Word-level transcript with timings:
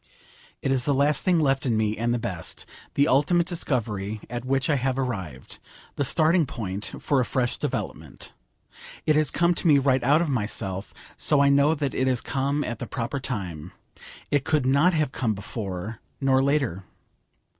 It 0.63 0.71
is 0.71 0.85
the 0.85 0.95
last 0.95 1.23
thing 1.23 1.37
left 1.39 1.63
in 1.63 1.77
me, 1.77 1.95
and 1.95 2.11
the 2.11 2.17
best: 2.17 2.65
the 2.95 3.07
ultimate 3.07 3.45
discovery 3.45 4.19
at 4.31 4.43
which 4.43 4.67
I 4.67 4.73
have 4.77 4.97
arrived, 4.97 5.59
the 5.95 6.03
starting 6.03 6.47
point 6.47 6.93
for 6.99 7.19
a 7.19 7.23
fresh 7.23 7.55
development. 7.59 8.33
It 9.05 9.15
has 9.15 9.29
come 9.29 9.53
to 9.53 9.67
me 9.67 9.77
right 9.77 10.03
out 10.03 10.19
of 10.23 10.27
myself, 10.27 10.91
so 11.17 11.39
I 11.39 11.49
know 11.49 11.75
that 11.75 11.93
it 11.93 12.07
has 12.07 12.19
come 12.19 12.63
at 12.63 12.79
the 12.79 12.87
proper 12.87 13.19
time. 13.19 13.73
It 14.31 14.43
could 14.43 14.65
not 14.65 14.93
have 14.95 15.11
come 15.11 15.35
before, 15.35 15.99
nor 16.19 16.41
later. 16.41 16.83